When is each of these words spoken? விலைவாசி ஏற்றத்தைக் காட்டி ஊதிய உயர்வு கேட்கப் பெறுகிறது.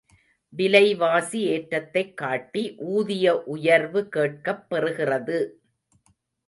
விலைவாசி 0.53 1.41
ஏற்றத்தைக் 1.41 2.17
காட்டி 2.17 2.75
ஊதிய 2.77 3.43
உயர்வு 3.43 4.09
கேட்கப் 4.09 4.73
பெறுகிறது. 4.73 5.39